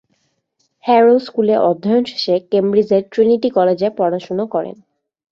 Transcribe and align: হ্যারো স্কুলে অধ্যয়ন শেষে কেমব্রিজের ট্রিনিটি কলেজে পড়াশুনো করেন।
হ্যারো 0.83 1.15
স্কুলে 1.19 1.55
অধ্যয়ন 1.69 2.03
শেষে 2.11 2.35
কেমব্রিজের 2.51 3.03
ট্রিনিটি 3.11 3.49
কলেজে 3.49 3.87
পড়াশুনো 3.97 4.43
করেন। 4.53 4.75